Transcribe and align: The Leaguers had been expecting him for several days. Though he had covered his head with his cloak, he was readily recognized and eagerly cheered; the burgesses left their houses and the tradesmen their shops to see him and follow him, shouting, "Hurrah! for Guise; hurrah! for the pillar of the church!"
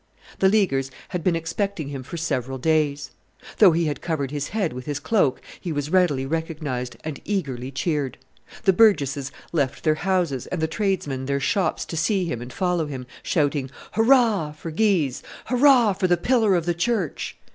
The 0.39 0.49
Leaguers 0.49 0.89
had 1.09 1.23
been 1.23 1.35
expecting 1.35 1.89
him 1.89 2.01
for 2.01 2.17
several 2.17 2.57
days. 2.57 3.11
Though 3.59 3.71
he 3.71 3.85
had 3.85 4.01
covered 4.01 4.31
his 4.31 4.47
head 4.47 4.73
with 4.73 4.87
his 4.87 4.99
cloak, 4.99 5.39
he 5.59 5.71
was 5.71 5.91
readily 5.91 6.25
recognized 6.25 6.97
and 7.03 7.21
eagerly 7.23 7.69
cheered; 7.69 8.17
the 8.63 8.73
burgesses 8.73 9.31
left 9.51 9.83
their 9.83 9.93
houses 10.01 10.47
and 10.47 10.59
the 10.59 10.65
tradesmen 10.65 11.27
their 11.27 11.39
shops 11.39 11.85
to 11.85 11.95
see 11.95 12.25
him 12.25 12.41
and 12.41 12.51
follow 12.51 12.87
him, 12.87 13.05
shouting, 13.21 13.69
"Hurrah! 13.91 14.53
for 14.53 14.71
Guise; 14.71 15.21
hurrah! 15.45 15.93
for 15.93 16.07
the 16.07 16.17
pillar 16.17 16.55
of 16.55 16.65
the 16.65 16.73
church!" 16.73 17.37